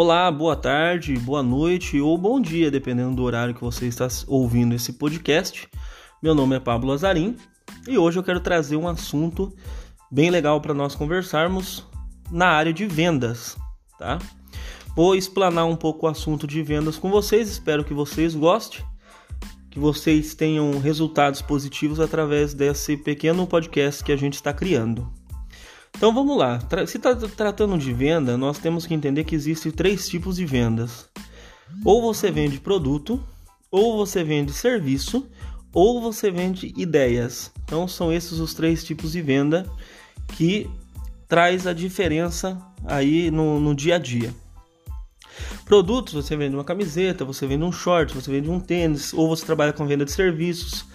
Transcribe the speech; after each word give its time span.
Olá, 0.00 0.30
boa 0.30 0.54
tarde, 0.54 1.18
boa 1.18 1.42
noite 1.42 2.00
ou 2.00 2.16
bom 2.16 2.40
dia, 2.40 2.70
dependendo 2.70 3.16
do 3.16 3.24
horário 3.24 3.52
que 3.52 3.60
você 3.60 3.86
está 3.86 4.06
ouvindo 4.28 4.72
esse 4.72 4.92
podcast. 4.92 5.68
Meu 6.22 6.36
nome 6.36 6.54
é 6.54 6.60
Pablo 6.60 6.92
Azarim 6.92 7.34
e 7.84 7.98
hoje 7.98 8.16
eu 8.16 8.22
quero 8.22 8.38
trazer 8.38 8.76
um 8.76 8.86
assunto 8.86 9.52
bem 10.08 10.30
legal 10.30 10.60
para 10.60 10.72
nós 10.72 10.94
conversarmos 10.94 11.84
na 12.30 12.46
área 12.46 12.72
de 12.72 12.86
vendas, 12.86 13.56
tá? 13.98 14.20
Vou 14.94 15.16
explanar 15.16 15.66
um 15.66 15.74
pouco 15.74 16.06
o 16.06 16.08
assunto 16.08 16.46
de 16.46 16.62
vendas 16.62 16.96
com 16.96 17.10
vocês, 17.10 17.50
espero 17.50 17.82
que 17.82 17.92
vocês 17.92 18.36
gostem, 18.36 18.84
que 19.68 19.80
vocês 19.80 20.32
tenham 20.32 20.78
resultados 20.78 21.42
positivos 21.42 21.98
através 21.98 22.54
desse 22.54 22.96
pequeno 22.96 23.48
podcast 23.48 24.04
que 24.04 24.12
a 24.12 24.16
gente 24.16 24.34
está 24.34 24.52
criando. 24.52 25.17
Então 25.98 26.14
vamos 26.14 26.38
lá. 26.38 26.60
Se 26.86 26.96
está 26.96 27.12
tratando 27.16 27.76
de 27.76 27.92
venda, 27.92 28.36
nós 28.38 28.56
temos 28.56 28.86
que 28.86 28.94
entender 28.94 29.24
que 29.24 29.34
existem 29.34 29.72
três 29.72 30.08
tipos 30.08 30.36
de 30.36 30.46
vendas: 30.46 31.08
ou 31.84 32.00
você 32.00 32.30
vende 32.30 32.60
produto, 32.60 33.20
ou 33.68 33.96
você 33.96 34.22
vende 34.22 34.52
serviço, 34.52 35.26
ou 35.72 36.00
você 36.00 36.30
vende 36.30 36.72
ideias. 36.76 37.50
Então 37.64 37.88
são 37.88 38.12
esses 38.12 38.38
os 38.38 38.54
três 38.54 38.84
tipos 38.84 39.10
de 39.10 39.20
venda 39.20 39.68
que 40.28 40.70
traz 41.26 41.66
a 41.66 41.72
diferença 41.72 42.56
aí 42.84 43.28
no, 43.28 43.58
no 43.58 43.74
dia 43.74 43.96
a 43.96 43.98
dia. 43.98 44.32
Produtos, 45.64 46.14
você 46.14 46.36
vende 46.36 46.54
uma 46.54 46.64
camiseta, 46.64 47.24
você 47.24 47.44
vende 47.44 47.64
um 47.64 47.72
short, 47.72 48.14
você 48.14 48.30
vende 48.30 48.48
um 48.48 48.60
tênis, 48.60 49.12
ou 49.12 49.28
você 49.28 49.44
trabalha 49.44 49.72
com 49.72 49.84
venda 49.84 50.04
de 50.04 50.12
serviços, 50.12 50.86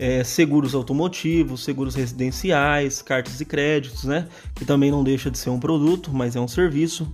é, 0.00 0.24
seguros 0.24 0.74
automotivos, 0.74 1.62
seguros 1.62 1.94
residenciais, 1.94 3.02
cartas 3.02 3.36
de 3.36 3.44
créditos, 3.44 4.04
né? 4.04 4.26
Que 4.54 4.64
também 4.64 4.90
não 4.90 5.04
deixa 5.04 5.30
de 5.30 5.36
ser 5.36 5.50
um 5.50 5.60
produto, 5.60 6.10
mas 6.10 6.34
é 6.34 6.40
um 6.40 6.48
serviço. 6.48 7.12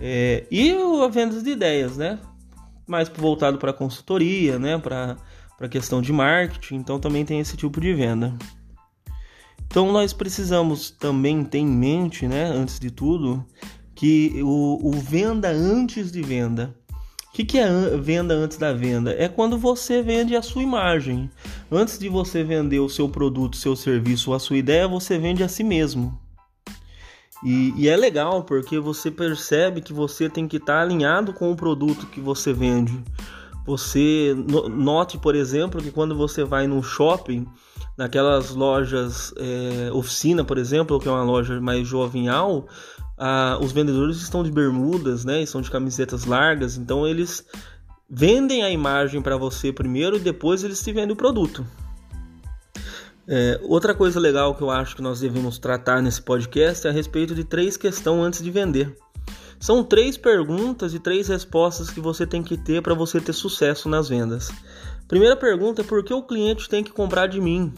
É, 0.00 0.44
e 0.50 0.72
a 0.72 1.06
venda 1.06 1.40
de 1.40 1.50
ideias, 1.50 1.96
né? 1.96 2.18
Mais 2.84 3.08
voltado 3.08 3.58
para 3.58 3.72
consultoria, 3.72 4.58
né? 4.58 4.76
Para 4.76 5.16
a 5.60 5.68
questão 5.68 6.02
de 6.02 6.12
marketing, 6.12 6.74
então 6.74 6.98
também 6.98 7.24
tem 7.24 7.38
esse 7.38 7.56
tipo 7.56 7.80
de 7.80 7.94
venda. 7.94 8.36
Então 9.68 9.92
nós 9.92 10.12
precisamos 10.12 10.90
também 10.90 11.44
ter 11.44 11.58
em 11.58 11.66
mente, 11.66 12.26
né, 12.26 12.46
antes 12.46 12.80
de 12.80 12.90
tudo, 12.90 13.46
que 13.94 14.42
o, 14.42 14.80
o 14.82 14.90
venda 14.90 15.48
antes 15.48 16.10
de 16.10 16.22
venda. 16.22 16.74
O 17.30 17.32
que, 17.32 17.44
que 17.44 17.58
é 17.58 17.96
venda 17.96 18.34
antes 18.34 18.58
da 18.58 18.72
venda? 18.72 19.14
É 19.16 19.28
quando 19.28 19.56
você 19.56 20.02
vende 20.02 20.34
a 20.34 20.42
sua 20.42 20.64
imagem. 20.64 21.30
Antes 21.70 21.96
de 21.96 22.08
você 22.08 22.42
vender 22.42 22.80
o 22.80 22.88
seu 22.88 23.08
produto, 23.08 23.56
seu 23.56 23.76
serviço 23.76 24.30
ou 24.30 24.36
a 24.36 24.40
sua 24.40 24.56
ideia, 24.56 24.88
você 24.88 25.16
vende 25.16 25.44
a 25.44 25.48
si 25.48 25.62
mesmo. 25.62 26.18
E, 27.44 27.72
e 27.76 27.88
é 27.88 27.96
legal 27.96 28.42
porque 28.42 28.80
você 28.80 29.12
percebe 29.12 29.80
que 29.80 29.92
você 29.92 30.28
tem 30.28 30.48
que 30.48 30.56
estar 30.56 30.82
alinhado 30.82 31.32
com 31.32 31.52
o 31.52 31.56
produto 31.56 32.06
que 32.06 32.20
você 32.20 32.52
vende. 32.52 33.00
Você 33.64 34.34
note, 34.68 35.16
por 35.16 35.36
exemplo, 35.36 35.80
que 35.80 35.92
quando 35.92 36.16
você 36.16 36.42
vai 36.42 36.66
no 36.66 36.82
shopping, 36.82 37.46
naquelas 37.96 38.50
lojas 38.50 39.32
é, 39.36 39.92
oficina, 39.92 40.42
por 40.42 40.58
exemplo, 40.58 40.98
que 40.98 41.06
é 41.06 41.10
uma 41.10 41.22
loja 41.22 41.60
mais 41.60 41.86
jovial, 41.86 42.66
ah, 43.22 43.58
os 43.60 43.70
vendedores 43.70 44.16
estão 44.16 44.42
de 44.42 44.50
bermudas, 44.50 45.26
né? 45.26 45.42
Estão 45.42 45.60
de 45.60 45.70
camisetas 45.70 46.24
largas, 46.24 46.78
então 46.78 47.06
eles 47.06 47.44
vendem 48.08 48.62
a 48.62 48.70
imagem 48.70 49.20
para 49.20 49.36
você 49.36 49.70
primeiro 49.70 50.16
e 50.16 50.20
depois 50.20 50.64
eles 50.64 50.82
te 50.82 50.90
vendem 50.90 51.12
o 51.12 51.16
produto. 51.16 51.66
É, 53.28 53.60
outra 53.62 53.94
coisa 53.94 54.18
legal 54.18 54.54
que 54.54 54.62
eu 54.62 54.70
acho 54.70 54.96
que 54.96 55.02
nós 55.02 55.20
devemos 55.20 55.58
tratar 55.58 56.00
nesse 56.00 56.22
podcast 56.22 56.86
é 56.86 56.90
a 56.90 56.92
respeito 56.92 57.34
de 57.34 57.44
três 57.44 57.76
questões 57.76 58.24
antes 58.24 58.42
de 58.42 58.50
vender. 58.50 58.96
São 59.60 59.84
três 59.84 60.16
perguntas 60.16 60.94
e 60.94 60.98
três 60.98 61.28
respostas 61.28 61.90
que 61.90 62.00
você 62.00 62.26
tem 62.26 62.42
que 62.42 62.56
ter 62.56 62.80
para 62.80 62.94
você 62.94 63.20
ter 63.20 63.34
sucesso 63.34 63.86
nas 63.86 64.08
vendas. 64.08 64.50
Primeira 65.06 65.36
pergunta 65.36 65.82
é 65.82 65.84
por 65.84 66.02
que 66.02 66.14
o 66.14 66.22
cliente 66.22 66.70
tem 66.70 66.82
que 66.82 66.90
comprar 66.90 67.26
de 67.26 67.38
mim? 67.38 67.70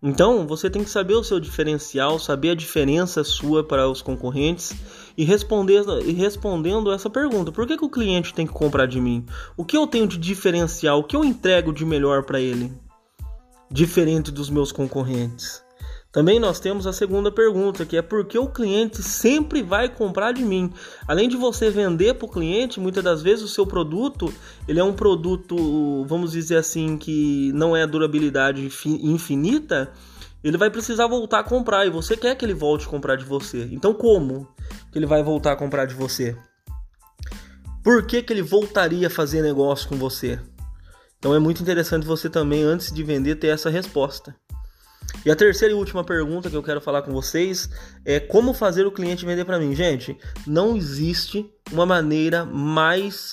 Então, 0.00 0.46
você 0.46 0.70
tem 0.70 0.84
que 0.84 0.90
saber 0.90 1.14
o 1.14 1.24
seu 1.24 1.40
diferencial, 1.40 2.20
saber 2.20 2.50
a 2.50 2.54
diferença 2.54 3.24
sua 3.24 3.64
para 3.64 3.88
os 3.88 4.00
concorrentes 4.00 4.72
e, 5.16 5.24
responder, 5.24 5.82
e 6.06 6.12
respondendo 6.12 6.92
essa 6.92 7.10
pergunta: 7.10 7.50
por 7.50 7.66
que, 7.66 7.76
que 7.76 7.84
o 7.84 7.90
cliente 7.90 8.32
tem 8.32 8.46
que 8.46 8.52
comprar 8.52 8.86
de 8.86 9.00
mim? 9.00 9.26
O 9.56 9.64
que 9.64 9.76
eu 9.76 9.88
tenho 9.88 10.06
de 10.06 10.16
diferencial? 10.16 11.00
O 11.00 11.04
que 11.04 11.16
eu 11.16 11.24
entrego 11.24 11.72
de 11.72 11.84
melhor 11.84 12.22
para 12.22 12.40
ele? 12.40 12.72
Diferente 13.68 14.30
dos 14.30 14.48
meus 14.48 14.70
concorrentes. 14.70 15.64
Também 16.18 16.40
nós 16.40 16.58
temos 16.58 16.84
a 16.84 16.92
segunda 16.92 17.30
pergunta, 17.30 17.86
que 17.86 17.96
é 17.96 18.02
por 18.02 18.24
que 18.24 18.36
o 18.36 18.48
cliente 18.48 19.04
sempre 19.04 19.62
vai 19.62 19.88
comprar 19.88 20.32
de 20.32 20.44
mim? 20.44 20.68
Além 21.06 21.28
de 21.28 21.36
você 21.36 21.70
vender 21.70 22.14
para 22.14 22.26
o 22.26 22.28
cliente, 22.28 22.80
muitas 22.80 23.04
das 23.04 23.22
vezes 23.22 23.44
o 23.44 23.48
seu 23.48 23.64
produto 23.64 24.34
ele 24.66 24.80
é 24.80 24.82
um 24.82 24.92
produto, 24.92 26.04
vamos 26.06 26.32
dizer 26.32 26.56
assim, 26.56 26.98
que 26.98 27.52
não 27.54 27.76
é 27.76 27.86
durabilidade 27.86 28.68
infinita, 28.84 29.92
ele 30.42 30.56
vai 30.56 30.68
precisar 30.68 31.06
voltar 31.06 31.38
a 31.38 31.44
comprar 31.44 31.86
e 31.86 31.90
você 31.90 32.16
quer 32.16 32.34
que 32.34 32.44
ele 32.44 32.52
volte 32.52 32.88
a 32.88 32.90
comprar 32.90 33.14
de 33.14 33.24
você. 33.24 33.68
Então 33.70 33.94
como 33.94 34.48
que 34.90 34.98
ele 34.98 35.06
vai 35.06 35.22
voltar 35.22 35.52
a 35.52 35.56
comprar 35.56 35.84
de 35.84 35.94
você? 35.94 36.36
Por 37.80 38.04
que, 38.04 38.24
que 38.24 38.32
ele 38.32 38.42
voltaria 38.42 39.06
a 39.06 39.10
fazer 39.10 39.40
negócio 39.40 39.88
com 39.88 39.94
você? 39.94 40.40
Então 41.16 41.32
é 41.32 41.38
muito 41.38 41.62
interessante 41.62 42.04
você 42.04 42.28
também, 42.28 42.64
antes 42.64 42.92
de 42.92 43.04
vender, 43.04 43.36
ter 43.36 43.54
essa 43.54 43.70
resposta. 43.70 44.34
E 45.24 45.30
a 45.30 45.36
terceira 45.36 45.74
e 45.74 45.76
última 45.76 46.04
pergunta 46.04 46.48
que 46.48 46.56
eu 46.56 46.62
quero 46.62 46.80
falar 46.80 47.02
com 47.02 47.12
vocês 47.12 47.68
é 48.04 48.20
como 48.20 48.54
fazer 48.54 48.86
o 48.86 48.92
cliente 48.92 49.26
vender 49.26 49.44
para 49.44 49.58
mim. 49.58 49.74
Gente, 49.74 50.16
não 50.46 50.76
existe 50.76 51.50
uma 51.72 51.84
maneira 51.84 52.44
mais 52.44 53.32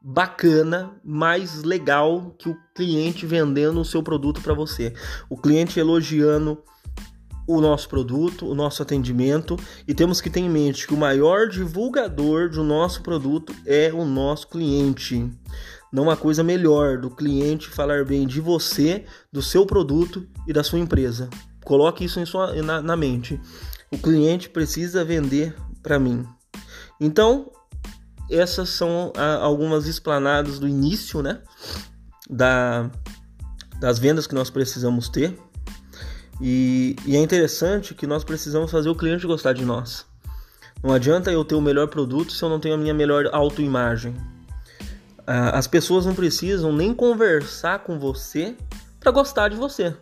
bacana, 0.00 0.92
mais 1.04 1.62
legal 1.62 2.34
que 2.38 2.48
o 2.48 2.56
cliente 2.74 3.26
vendendo 3.26 3.80
o 3.80 3.84
seu 3.84 4.02
produto 4.02 4.40
para 4.40 4.54
você. 4.54 4.94
O 5.28 5.36
cliente 5.36 5.80
elogiando 5.80 6.62
o 7.46 7.60
nosso 7.60 7.88
produto, 7.88 8.46
o 8.46 8.54
nosso 8.54 8.82
atendimento 8.82 9.56
e 9.86 9.94
temos 9.94 10.20
que 10.20 10.28
ter 10.28 10.40
em 10.40 10.50
mente 10.50 10.86
que 10.86 10.94
o 10.94 10.96
maior 10.96 11.48
divulgador 11.48 12.50
do 12.50 12.64
nosso 12.64 13.02
produto 13.02 13.54
é 13.64 13.92
o 13.92 14.04
nosso 14.04 14.48
cliente. 14.48 15.30
Não 15.92 16.10
há 16.10 16.16
coisa 16.16 16.42
melhor 16.42 16.98
do 16.98 17.10
cliente 17.10 17.68
falar 17.68 18.04
bem 18.04 18.26
de 18.26 18.40
você, 18.40 19.04
do 19.32 19.40
seu 19.42 19.64
produto 19.64 20.26
e 20.46 20.52
da 20.52 20.62
sua 20.62 20.78
empresa. 20.78 21.28
Coloque 21.64 22.04
isso 22.04 22.20
em 22.20 22.26
sua, 22.26 22.52
na, 22.62 22.82
na 22.82 22.96
mente. 22.96 23.40
O 23.90 23.98
cliente 23.98 24.48
precisa 24.48 25.04
vender 25.04 25.54
para 25.82 25.98
mim. 25.98 26.26
Então, 27.00 27.50
essas 28.30 28.68
são 28.70 29.12
algumas 29.40 29.86
explanadas 29.86 30.58
do 30.58 30.68
início, 30.68 31.22
né? 31.22 31.40
Da, 32.28 32.90
das 33.80 33.98
vendas 33.98 34.26
que 34.26 34.34
nós 34.34 34.50
precisamos 34.50 35.08
ter. 35.08 35.38
E, 36.40 36.96
e, 37.06 37.16
é 37.16 37.20
interessante 37.20 37.94
que 37.94 38.06
nós 38.06 38.24
precisamos 38.24 38.70
fazer 38.70 38.88
o 38.88 38.94
cliente 38.94 39.26
gostar 39.26 39.52
de 39.52 39.64
nós. 39.64 40.04
Não 40.82 40.92
adianta 40.92 41.32
eu 41.32 41.44
ter 41.44 41.54
o 41.54 41.60
melhor 41.60 41.88
produto 41.88 42.32
se 42.32 42.42
eu 42.42 42.48
não 42.48 42.60
tenho 42.60 42.74
a 42.74 42.78
minha 42.78 42.92
melhor 42.92 43.28
autoimagem. 43.32 44.14
As 45.26 45.66
pessoas 45.66 46.06
não 46.06 46.14
precisam 46.14 46.72
nem 46.72 46.94
conversar 46.94 47.80
com 47.80 47.98
você 47.98 48.54
para 49.00 49.10
gostar 49.10 49.48
de 49.48 49.56
você. 49.56 49.94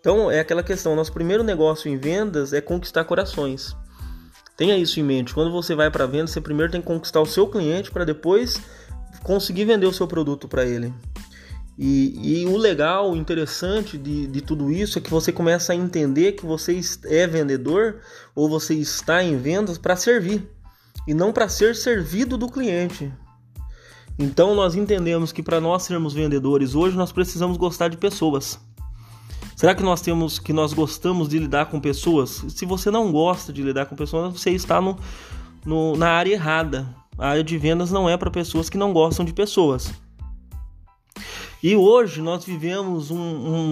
Então 0.00 0.30
é 0.30 0.40
aquela 0.40 0.62
questão, 0.62 0.96
nosso 0.96 1.12
primeiro 1.12 1.42
negócio 1.42 1.90
em 1.90 1.96
vendas 1.96 2.52
é 2.52 2.60
conquistar 2.60 3.04
corações. 3.04 3.76
Tenha 4.56 4.76
isso 4.76 4.98
em 4.98 5.02
mente. 5.02 5.34
Quando 5.34 5.52
você 5.52 5.74
vai 5.74 5.90
para 5.90 6.06
venda, 6.06 6.26
você 6.26 6.40
primeiro 6.40 6.72
tem 6.72 6.80
que 6.80 6.86
conquistar 6.86 7.20
o 7.20 7.26
seu 7.26 7.46
cliente 7.46 7.90
para 7.90 8.04
depois 8.04 8.60
conseguir 9.22 9.64
vender 9.64 9.86
o 9.86 9.92
seu 9.92 10.06
produto 10.06 10.48
para 10.48 10.64
ele. 10.64 10.92
E, 11.78 12.42
e, 12.42 12.46
o 12.46 12.56
legal, 12.56 13.10
o 13.10 13.16
interessante 13.16 13.98
de, 13.98 14.26
de 14.26 14.40
tudo 14.40 14.72
isso 14.72 14.98
é 14.98 15.02
que 15.02 15.10
você 15.10 15.30
começa 15.30 15.74
a 15.74 15.76
entender 15.76 16.32
que 16.32 16.46
você 16.46 16.80
é 17.04 17.26
vendedor 17.26 18.00
ou 18.34 18.48
você 18.48 18.74
está 18.74 19.22
em 19.22 19.36
vendas 19.36 19.76
para 19.76 19.94
servir 19.94 20.48
e 21.06 21.12
não 21.12 21.32
para 21.32 21.48
ser 21.48 21.76
servido 21.76 22.38
do 22.38 22.48
cliente. 22.48 23.12
Então 24.18 24.54
nós 24.54 24.74
entendemos 24.74 25.30
que 25.30 25.42
para 25.42 25.60
nós 25.60 25.82
sermos 25.82 26.14
vendedores 26.14 26.74
hoje 26.74 26.96
nós 26.96 27.12
precisamos 27.12 27.56
gostar 27.56 27.88
de 27.88 27.96
pessoas. 27.96 28.58
Será 29.54 29.74
que 29.74 29.82
nós 29.82 30.00
temos 30.00 30.38
que 30.38 30.52
nós 30.52 30.72
gostamos 30.72 31.28
de 31.28 31.38
lidar 31.38 31.66
com 31.66 31.80
pessoas? 31.80 32.44
Se 32.48 32.66
você 32.66 32.90
não 32.90 33.10
gosta 33.12 33.52
de 33.52 33.62
lidar 33.62 33.86
com 33.86 33.96
pessoas, 33.96 34.32
você 34.32 34.50
está 34.50 34.80
no, 34.80 34.98
no 35.64 35.96
na 35.96 36.10
área 36.10 36.32
errada. 36.32 36.94
A 37.18 37.28
área 37.28 37.44
de 37.44 37.56
vendas 37.56 37.90
não 37.90 38.08
é 38.08 38.16
para 38.16 38.30
pessoas 38.30 38.68
que 38.68 38.76
não 38.76 38.92
gostam 38.92 39.24
de 39.24 39.32
pessoas. 39.32 39.92
E 41.62 41.74
hoje 41.74 42.20
nós 42.20 42.44
vivemos 42.44 43.10
um, 43.10 43.16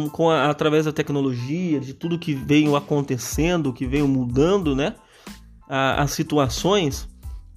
um 0.05 0.09
com 0.09 0.31
a, 0.31 0.49
através 0.49 0.87
da 0.87 0.93
tecnologia, 0.93 1.79
de 1.79 1.93
tudo 1.93 2.19
que 2.19 2.35
veio 2.35 2.75
acontecendo, 2.77 3.73
que 3.73 3.87
veio 3.87 4.09
mudando, 4.09 4.75
né? 4.75 4.95
A, 5.69 6.03
as 6.03 6.13
situações, 6.13 7.07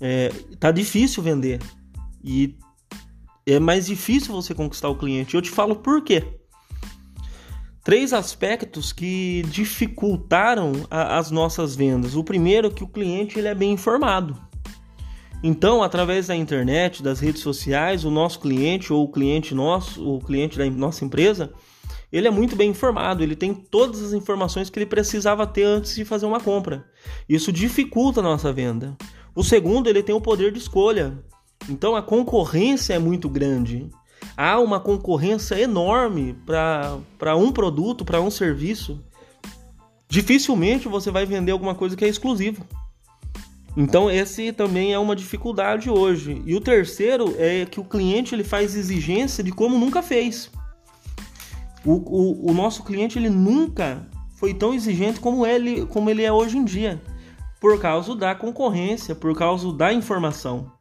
é, 0.02 0.32
tá 0.60 0.70
difícil 0.70 1.24
vender. 1.24 1.62
E 2.22 2.56
é 3.54 3.60
mais 3.60 3.88
difícil 3.88 4.34
você 4.34 4.54
conquistar 4.54 4.90
o 4.90 4.98
cliente. 4.98 5.36
Eu 5.36 5.42
te 5.42 5.50
falo 5.50 5.76
por 5.76 6.04
quê. 6.04 6.24
Três 7.84 8.12
aspectos 8.12 8.92
que 8.92 9.44
dificultaram 9.50 10.74
a, 10.92 11.18
as 11.18 11.32
nossas 11.32 11.76
vendas. 11.76 12.16
O 12.16 12.24
primeiro 12.24 12.68
é 12.68 12.70
que 12.70 12.84
o 12.84 12.88
cliente 12.88 13.40
ele 13.40 13.48
é 13.48 13.56
bem 13.56 13.72
informado. 13.72 14.38
Então, 15.42 15.82
através 15.82 16.28
da 16.28 16.36
internet, 16.36 17.02
das 17.02 17.20
redes 17.20 17.42
sociais, 17.42 18.04
o 18.04 18.12
nosso 18.12 18.40
cliente 18.40 18.92
ou 18.92 19.06
o 19.06 19.12
cliente 19.12 19.56
nosso, 19.56 20.06
o 20.06 20.20
cliente 20.20 20.58
da 20.58 20.70
nossa 20.70 21.06
empresa, 21.06 21.54
ele 22.12 22.28
é 22.28 22.32
muito 22.32 22.56
bem 22.56 22.72
informado, 22.72 23.22
ele 23.22 23.36
tem 23.36 23.54
todas 23.54 24.02
as 24.02 24.14
informações 24.14 24.70
que 24.70 24.80
ele 24.80 24.86
precisava 24.86 25.46
ter 25.46 25.64
antes 25.64 25.96
de 25.96 26.04
fazer 26.04 26.26
uma 26.26 26.40
compra. 26.40 26.86
Isso 27.30 27.52
dificulta 27.52 28.20
a 28.20 28.24
nossa 28.24 28.52
venda. 28.52 28.98
O 29.36 29.44
segundo, 29.44 29.88
ele 29.88 30.02
tem 30.02 30.16
o 30.16 30.22
poder 30.22 30.52
de 30.52 30.58
escolha. 30.58 31.18
Então 31.70 31.96
a 31.96 32.02
concorrência 32.02 32.94
é 32.94 33.00
muito 33.00 33.30
grande. 33.30 33.90
Há 34.36 34.60
uma 34.60 34.80
concorrência 34.80 35.60
enorme 35.60 36.36
para 36.46 37.36
um 37.36 37.52
produto, 37.52 38.06
para 38.06 38.22
um 38.22 38.32
serviço. 38.32 39.04
Dificilmente 40.08 40.88
você 40.88 41.12
vai 41.12 41.26
vender 41.26 41.52
alguma 41.52 41.76
coisa 41.76 41.96
que 41.96 42.06
é 42.06 42.08
exclusivo. 42.08 42.66
Então 43.76 44.10
esse 44.10 44.52
também 44.52 44.94
é 44.94 45.00
uma 45.00 45.16
dificuldade 45.16 45.90
hoje. 45.90 46.42
E 46.46 46.56
o 46.56 46.62
terceiro 46.62 47.36
é 47.38 47.66
que 47.66 47.80
o 47.80 47.86
cliente 47.86 48.34
ele 48.34 48.44
faz 48.44 48.76
exigência 48.76 49.44
de 49.44 49.52
como 49.52 49.78
nunca 49.78 50.02
fez. 50.02 50.50
O, 51.86 51.94
o, 51.94 52.52
o 52.52 52.54
nosso 52.54 52.84
cliente 52.84 53.20
ele 53.20 53.30
nunca 53.30 54.08
foi 54.36 54.54
tão 54.54 54.74
exigente 54.74 55.20
como 55.20 55.46
ele, 55.46 55.86
como 55.88 56.10
ele 56.10 56.24
é 56.24 56.32
hoje 56.32 56.58
em 56.58 56.64
dia, 56.66 57.02
por 57.60 57.80
causa 57.80 58.16
da 58.16 58.36
concorrência, 58.36 59.16
por 59.16 59.36
causa 59.36 59.72
da 59.74 59.92
informação. 59.92 60.77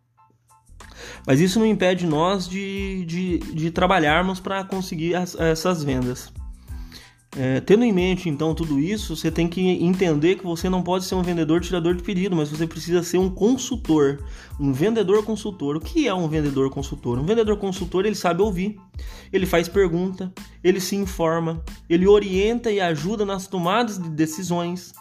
Mas 1.26 1.40
isso 1.40 1.58
não 1.58 1.66
impede 1.66 2.06
nós 2.06 2.48
de, 2.48 3.04
de, 3.04 3.38
de 3.38 3.70
trabalharmos 3.70 4.38
para 4.38 4.62
conseguir 4.62 5.16
as, 5.16 5.34
essas 5.34 5.82
vendas. 5.82 6.32
É, 7.38 7.60
tendo 7.60 7.84
em 7.84 7.92
mente 7.92 8.30
então 8.30 8.54
tudo 8.54 8.80
isso, 8.80 9.14
você 9.14 9.30
tem 9.30 9.46
que 9.46 9.60
entender 9.60 10.36
que 10.36 10.44
você 10.44 10.70
não 10.70 10.82
pode 10.82 11.04
ser 11.04 11.14
um 11.16 11.22
vendedor 11.22 11.60
tirador 11.60 11.94
de 11.94 12.02
pedido, 12.02 12.34
mas 12.34 12.48
você 12.48 12.66
precisa 12.66 13.02
ser 13.02 13.18
um 13.18 13.28
consultor, 13.28 14.24
um 14.58 14.72
vendedor 14.72 15.22
consultor. 15.22 15.76
O 15.76 15.80
que 15.80 16.08
é 16.08 16.14
um 16.14 16.28
vendedor 16.28 16.70
consultor? 16.70 17.18
Um 17.18 17.26
vendedor 17.26 17.58
consultor 17.58 18.06
ele 18.06 18.14
sabe 18.14 18.40
ouvir, 18.40 18.80
ele 19.30 19.44
faz 19.44 19.68
pergunta, 19.68 20.32
ele 20.64 20.80
se 20.80 20.96
informa, 20.96 21.62
ele 21.90 22.06
orienta 22.06 22.70
e 22.70 22.80
ajuda 22.80 23.26
nas 23.26 23.46
tomadas 23.46 23.98
de 23.98 24.08
decisões. 24.08 24.94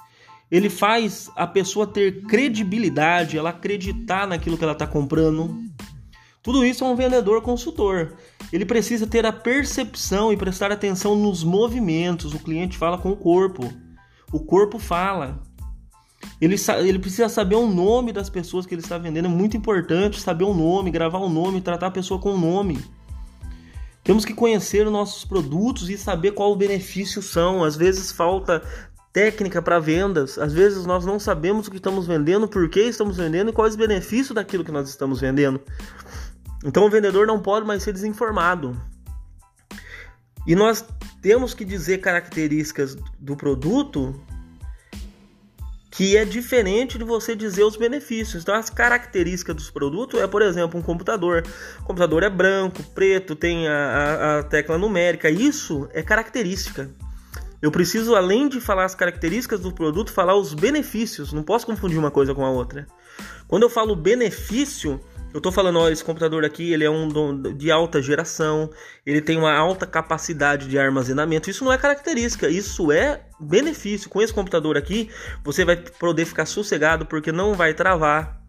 Ele 0.52 0.70
faz 0.70 1.32
a 1.38 1.48
pessoa 1.48 1.88
ter 1.88 2.22
credibilidade, 2.24 3.38
ela 3.38 3.52
acreditar 3.52 4.28
naquilo 4.28 4.58
que 4.58 4.64
ela 4.64 4.74
está 4.74 4.86
comprando. 4.86 5.58
Tudo 6.46 6.64
isso 6.64 6.84
é 6.84 6.88
um 6.88 6.96
vendedor 6.96 7.42
consultor. 7.42 8.14
Ele 8.54 8.64
precisa 8.64 9.08
ter 9.08 9.26
a 9.26 9.34
percepção 9.34 10.32
e 10.32 10.38
prestar 10.38 10.72
atenção 10.72 11.16
nos 11.16 11.44
movimentos. 11.44 12.36
O 12.36 12.40
cliente 12.40 12.78
fala 12.78 13.00
com 13.00 13.10
o 13.10 13.18
corpo. 13.18 13.68
O 14.32 14.40
corpo 14.40 14.78
fala. 14.78 15.42
Ele, 16.40 16.56
ele 16.88 17.00
precisa 17.00 17.28
saber 17.30 17.56
o 17.56 17.66
nome 17.66 18.14
das 18.14 18.30
pessoas 18.30 18.68
que 18.68 18.76
ele 18.76 18.84
está 18.84 18.96
vendendo. 18.96 19.26
É 19.26 19.28
muito 19.28 19.58
importante 19.58 20.22
saber 20.22 20.44
o 20.44 20.54
nome, 20.54 20.92
gravar 20.92 21.18
o 21.18 21.30
nome, 21.30 21.62
tratar 21.62 21.88
a 21.88 21.92
pessoa 21.92 22.20
com 22.20 22.36
o 22.36 22.38
nome. 22.38 22.80
Temos 24.04 24.24
que 24.24 24.36
conhecer 24.36 24.86
os 24.86 24.94
nossos 24.94 25.26
produtos 25.26 25.90
e 25.90 25.98
saber 25.98 26.34
qual 26.34 26.52
o 26.52 26.56
benefício 26.56 27.24
são. 27.24 27.64
Às 27.64 27.76
vezes 27.76 28.12
falta 28.12 28.62
técnica 29.12 29.64
para 29.64 29.80
vendas. 29.80 30.38
Às 30.38 30.54
vezes 30.54 30.86
nós 30.86 31.08
não 31.08 31.20
sabemos 31.20 31.66
o 31.66 31.72
que 31.72 31.78
estamos 31.78 32.06
vendendo, 32.06 32.48
por 32.48 32.70
que 32.70 32.82
estamos 32.82 33.18
vendendo 33.18 33.50
e 33.50 33.54
quais 33.54 33.74
os 33.74 33.78
benefícios 33.78 34.36
daquilo 34.36 34.64
que 34.64 34.72
nós 34.72 34.88
estamos 34.88 35.20
vendendo. 35.20 35.60
Então 36.66 36.84
o 36.86 36.90
vendedor 36.90 37.28
não 37.28 37.40
pode 37.40 37.66
mais 37.66 37.84
ser 37.84 37.94
desinformado. 37.94 38.76
E 40.48 40.56
nós 40.56 40.84
temos 41.22 41.54
que 41.54 41.64
dizer 41.64 42.00
características 42.00 42.96
do 43.20 43.38
produto 43.38 44.20
que 45.92 46.18
é 46.18 46.26
diferente 46.26 46.98
de 46.98 47.06
você 47.06 47.34
dizer 47.34 47.64
os 47.64 47.78
benefícios. 47.78 48.44
Então, 48.44 48.54
as 48.54 48.70
características 48.70 49.56
dos 49.56 49.72
produtos 49.72 50.20
é, 50.20 50.28
por 50.28 50.42
exemplo, 50.42 50.78
um 50.78 50.84
computador. 50.84 51.42
O 51.80 51.84
computador 51.84 52.22
é 52.22 52.30
branco, 52.30 52.84
preto, 52.94 53.34
tem 53.34 53.66
a, 53.66 53.74
a, 53.74 54.40
a, 54.40 54.44
tecla 54.44 54.78
numérica. 54.78 55.30
Isso 55.30 55.88
é 55.94 56.04
característica. 56.04 56.90
Eu 57.62 57.72
preciso, 57.72 58.14
além 58.14 58.50
de 58.50 58.60
falar 58.60 58.84
as 58.84 58.94
características 58.94 59.62
do 59.62 59.72
produto, 59.72 60.12
falar 60.12 60.36
os 60.36 60.54
benefícios. 60.54 61.32
Não 61.32 61.44
posso 61.44 61.66
confundir 61.66 61.98
uma 61.98 62.12
coisa 62.12 62.36
com 62.36 62.46
a 62.46 62.50
outra. 62.50 62.86
Quando 63.48 63.64
eu 63.64 63.70
falo 63.70 63.96
benefício, 63.96 65.00
eu 65.36 65.40
estou 65.40 65.52
falando, 65.52 65.80
ó, 65.80 65.90
esse 65.90 66.02
computador 66.02 66.46
aqui, 66.46 66.72
ele 66.72 66.86
é 66.86 66.90
um 66.90 67.10
de 67.58 67.70
alta 67.70 68.02
geração, 68.02 68.70
ele 69.06 69.20
tem 69.20 69.38
uma 69.38 69.54
alta 69.54 69.86
capacidade 69.86 70.66
de 70.70 70.80
armazenamento. 70.80 71.50
Isso 71.50 71.66
não 71.66 71.74
é 71.74 71.78
característica, 71.78 72.48
isso 72.48 72.90
é 72.90 73.26
benefício. 73.38 74.10
Com 74.10 74.22
esse 74.22 74.34
computador 74.34 74.78
aqui, 74.78 75.10
você 75.44 75.66
vai 75.66 75.76
poder 75.76 76.24
ficar 76.24 76.46
sossegado 76.46 77.06
porque 77.06 77.34
não 77.34 77.54
vai 77.54 77.74
travar, 77.74 78.42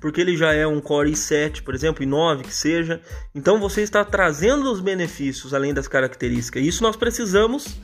porque 0.00 0.20
ele 0.20 0.36
já 0.36 0.52
é 0.52 0.66
um 0.66 0.80
Core 0.80 1.12
i7, 1.12 1.62
por 1.62 1.72
exemplo, 1.72 2.04
i9 2.04 2.42
que 2.42 2.52
seja. 2.52 3.00
Então 3.32 3.60
você 3.60 3.82
está 3.82 4.04
trazendo 4.04 4.72
os 4.72 4.80
benefícios 4.80 5.54
além 5.54 5.72
das 5.72 5.86
características. 5.86 6.64
Isso 6.64 6.82
nós 6.82 6.96
precisamos 6.96 7.76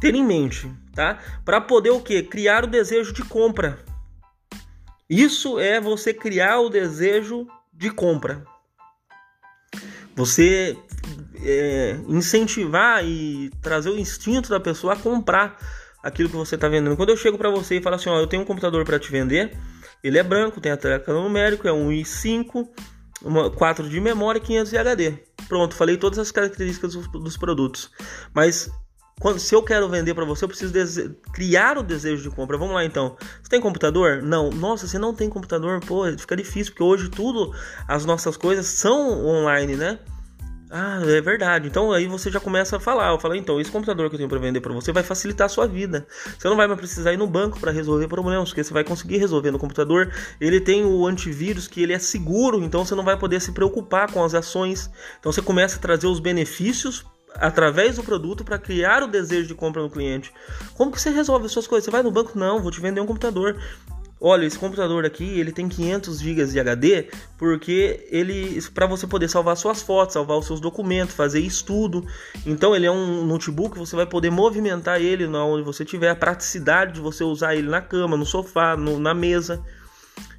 ter 0.00 0.14
em 0.14 0.24
mente, 0.24 0.70
tá? 0.94 1.18
Para 1.44 1.60
poder 1.60 1.90
o 1.90 2.00
que? 2.00 2.22
Criar 2.22 2.62
o 2.62 2.68
desejo 2.68 3.12
de 3.12 3.24
compra. 3.24 3.76
Isso 5.10 5.58
é 5.58 5.80
você 5.80 6.14
criar 6.14 6.60
o 6.60 6.68
desejo 6.68 7.48
de 7.78 7.90
compra. 7.90 8.44
Você 10.16 10.76
é, 11.44 11.96
incentivar 12.08 13.04
e 13.04 13.50
trazer 13.62 13.90
o 13.90 13.98
instinto 13.98 14.50
da 14.50 14.58
pessoa 14.58 14.94
a 14.94 14.96
comprar 14.96 15.56
aquilo 16.02 16.28
que 16.28 16.36
você 16.36 16.56
está 16.56 16.68
vendendo. 16.68 16.96
Quando 16.96 17.10
eu 17.10 17.16
chego 17.16 17.38
para 17.38 17.50
você 17.50 17.76
e 17.76 17.82
falo 17.82 17.94
assim, 17.94 18.10
ó, 18.10 18.18
eu 18.18 18.26
tenho 18.26 18.42
um 18.42 18.46
computador 18.46 18.84
para 18.84 18.98
te 18.98 19.12
vender, 19.12 19.56
ele 20.02 20.18
é 20.18 20.22
branco, 20.24 20.60
tem 20.60 20.72
a 20.72 20.76
tecla 20.76 21.14
numérico, 21.14 21.68
é 21.68 21.72
um 21.72 21.90
i5, 21.90 22.68
uma, 23.22 23.48
4 23.48 23.88
de 23.88 24.00
memória 24.00 24.40
e 24.40 24.42
500 24.42 24.70
de 24.70 24.78
HD. 24.78 25.12
Pronto, 25.46 25.76
falei 25.76 25.96
todas 25.96 26.18
as 26.18 26.32
características 26.32 26.94
dos, 26.94 27.06
dos 27.08 27.36
produtos. 27.36 27.90
Mas 28.34 28.68
quando, 29.20 29.38
se 29.38 29.54
eu 29.54 29.62
quero 29.62 29.88
vender 29.88 30.14
para 30.14 30.24
você, 30.24 30.44
eu 30.44 30.48
preciso 30.48 30.72
criar 31.32 31.76
o 31.76 31.82
desejo 31.82 32.22
de 32.22 32.34
compra. 32.34 32.56
Vamos 32.56 32.74
lá 32.74 32.84
então. 32.84 33.16
Você 33.42 33.50
tem 33.50 33.60
computador? 33.60 34.22
Não. 34.22 34.50
Nossa, 34.50 34.86
você 34.86 34.98
não 34.98 35.14
tem 35.14 35.28
computador? 35.28 35.80
Pô, 35.80 36.04
fica 36.16 36.36
difícil, 36.36 36.72
porque 36.72 36.84
hoje 36.84 37.08
tudo, 37.08 37.52
as 37.86 38.04
nossas 38.04 38.36
coisas 38.36 38.66
são 38.66 39.24
online, 39.26 39.76
né? 39.76 39.98
Ah, 40.70 41.00
é 41.02 41.20
verdade. 41.20 41.66
Então 41.66 41.92
aí 41.92 42.06
você 42.06 42.30
já 42.30 42.38
começa 42.38 42.76
a 42.76 42.80
falar. 42.80 43.10
Eu 43.10 43.18
falo, 43.18 43.34
então, 43.34 43.60
esse 43.60 43.70
computador 43.70 44.08
que 44.08 44.14
eu 44.14 44.18
tenho 44.18 44.28
para 44.28 44.38
vender 44.38 44.60
para 44.60 44.72
você 44.72 44.92
vai 44.92 45.02
facilitar 45.02 45.46
a 45.46 45.48
sua 45.48 45.66
vida. 45.66 46.06
Você 46.38 46.46
não 46.48 46.56
vai 46.56 46.66
mais 46.66 46.78
precisar 46.78 47.12
ir 47.12 47.16
no 47.16 47.26
banco 47.26 47.58
para 47.58 47.72
resolver 47.72 48.06
problemas, 48.06 48.50
porque 48.50 48.62
você 48.62 48.72
vai 48.72 48.84
conseguir 48.84 49.16
resolver 49.16 49.50
no 49.50 49.58
computador. 49.58 50.12
Ele 50.40 50.60
tem 50.60 50.84
o 50.84 51.06
antivírus 51.06 51.66
que 51.66 51.82
ele 51.82 51.94
é 51.94 51.98
seguro, 51.98 52.62
então 52.62 52.84
você 52.84 52.94
não 52.94 53.04
vai 53.04 53.18
poder 53.18 53.40
se 53.40 53.52
preocupar 53.52 54.12
com 54.12 54.22
as 54.22 54.34
ações. 54.34 54.90
Então 55.18 55.32
você 55.32 55.40
começa 55.40 55.78
a 55.78 55.80
trazer 55.80 56.06
os 56.06 56.20
benefícios 56.20 57.04
através 57.34 57.96
do 57.96 58.02
produto 58.02 58.44
para 58.44 58.58
criar 58.58 59.02
o 59.02 59.08
desejo 59.08 59.48
de 59.48 59.54
compra 59.54 59.82
no 59.82 59.90
cliente. 59.90 60.32
Como 60.74 60.90
que 60.90 61.00
você 61.00 61.10
resolve 61.10 61.46
as 61.46 61.52
suas 61.52 61.66
coisas? 61.66 61.84
Você 61.84 61.90
vai 61.90 62.02
no 62.02 62.10
banco? 62.10 62.38
Não, 62.38 62.60
vou 62.60 62.70
te 62.70 62.80
vender 62.80 63.00
um 63.00 63.06
computador. 63.06 63.56
Olha, 64.20 64.44
esse 64.44 64.58
computador 64.58 65.06
aqui, 65.06 65.38
ele 65.38 65.52
tem 65.52 65.68
500 65.68 66.18
GB 66.18 66.46
de 66.46 66.58
HD, 66.58 67.08
porque 67.36 68.04
ele 68.10 68.60
para 68.74 68.84
você 68.84 69.06
poder 69.06 69.28
salvar 69.28 69.56
suas 69.56 69.80
fotos, 69.80 70.14
salvar 70.14 70.36
os 70.36 70.46
seus 70.46 70.58
documentos, 70.58 71.14
fazer 71.14 71.38
estudo. 71.38 72.04
Então 72.44 72.74
ele 72.74 72.86
é 72.86 72.90
um 72.90 73.24
notebook, 73.24 73.78
você 73.78 73.94
vai 73.94 74.06
poder 74.06 74.30
movimentar 74.30 75.00
ele 75.00 75.24
onde 75.26 75.62
você 75.62 75.84
tiver, 75.84 76.10
a 76.10 76.16
praticidade 76.16 76.94
de 76.94 77.00
você 77.00 77.22
usar 77.22 77.54
ele 77.54 77.68
na 77.68 77.80
cama, 77.80 78.16
no 78.16 78.26
sofá, 78.26 78.76
no, 78.76 78.98
na 78.98 79.14
mesa. 79.14 79.64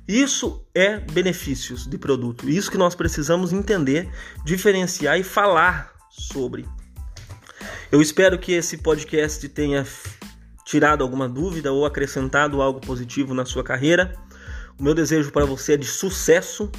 Isso 0.05 0.65
é 0.75 0.99
benefícios 0.99 1.87
de 1.87 1.97
produto. 1.97 2.49
Isso 2.49 2.69
que 2.69 2.77
nós 2.77 2.95
precisamos 2.95 3.53
entender, 3.53 4.09
diferenciar 4.43 5.17
e 5.17 5.23
falar 5.23 5.93
sobre. 6.09 6.65
Eu 7.91 8.01
espero 8.03 8.37
que 8.37 8.51
esse 8.51 8.77
podcast 8.77 9.49
tenha 9.49 9.83
tirado 10.63 11.03
alguma 11.03 11.27
dúvida 11.27 11.71
ou 11.71 11.87
acrescentado 11.87 12.61
algo 12.61 12.79
positivo 12.79 13.33
na 13.33 13.45
sua 13.45 13.63
carreira. 13.63 14.15
O 14.79 14.83
meu 14.83 14.93
desejo 14.93 15.31
para 15.31 15.43
você 15.43 15.73
é 15.73 15.77
de 15.77 15.87
sucesso. 15.87 16.71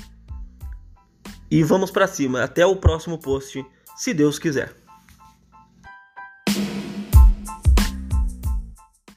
E 1.51 1.65
vamos 1.65 1.91
para 1.91 2.07
cima. 2.07 2.45
Até 2.45 2.65
o 2.65 2.77
próximo 2.77 3.19
post, 3.19 3.67
se 3.97 4.15
Deus 4.15 4.39
quiser. 4.39 4.73